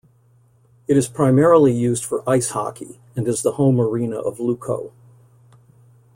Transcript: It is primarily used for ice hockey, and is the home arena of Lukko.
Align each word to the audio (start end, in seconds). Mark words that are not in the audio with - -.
It 0.87 0.97
is 0.97 1.07
primarily 1.07 1.71
used 1.71 2.03
for 2.05 2.27
ice 2.27 2.49
hockey, 2.49 2.99
and 3.15 3.27
is 3.27 3.43
the 3.43 3.51
home 3.51 3.79
arena 3.79 4.17
of 4.17 4.39
Lukko. 4.39 4.93